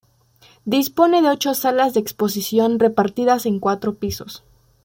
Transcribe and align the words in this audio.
Dispone 0.65 1.21
de 1.21 1.29
ocho 1.29 1.53
salas 1.53 1.93
de 1.93 1.99
exposición 1.99 2.79
repartidas 2.79 3.45
en 3.45 3.59
cuatro 3.59 3.93
pisos. 3.93 4.43